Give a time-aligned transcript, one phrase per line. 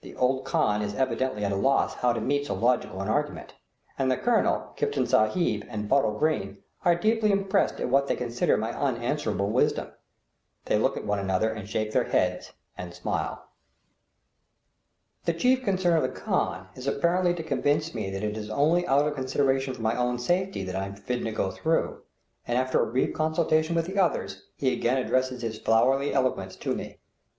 [0.00, 3.52] The old khan is evidently at a loss how to meet so logical an argument,
[3.98, 8.56] and the colonel, Kiftan Sahib, and Bottle Green are deeply impressed at what they consider
[8.56, 9.88] my unanswerable wisdom.
[10.64, 13.50] They look at one another and shake their heads and smile.
[15.26, 18.86] The chief concern of the khan is apparently to convince me that it is only
[18.86, 22.00] out of consideration for my own safety that I am forbidden to go through,
[22.48, 26.74] and, after a brief consultation with the others, he again addresses his flowery eloquence to
[26.74, 26.96] me.